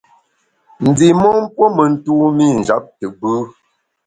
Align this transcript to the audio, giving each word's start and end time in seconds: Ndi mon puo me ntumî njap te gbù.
Ndi 0.87 1.07
mon 1.19 1.39
puo 1.53 1.65
me 1.75 1.83
ntumî 1.93 2.47
njap 2.59 2.83
te 2.97 3.05
gbù. 3.17 3.31